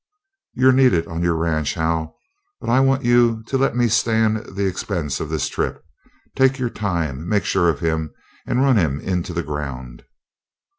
"You're 0.55 0.71
needed 0.71 1.05
on 1.05 1.21
your 1.21 1.35
ranch, 1.35 1.75
Hal; 1.75 2.17
but 2.59 2.71
I 2.71 2.79
want 2.79 3.03
you 3.03 3.43
to 3.43 3.55
let 3.55 3.75
me 3.75 3.87
stand 3.87 4.37
the 4.55 4.65
expenses 4.65 5.19
of 5.21 5.29
this 5.29 5.47
trip. 5.47 5.85
Take 6.35 6.57
your 6.57 6.71
time, 6.71 7.29
make 7.29 7.45
sure 7.45 7.69
of 7.69 7.81
him, 7.81 8.11
and 8.47 8.63
run 8.63 8.77
him 8.77 8.99
into 8.99 9.31
the 9.31 9.43
ground." 9.43 10.03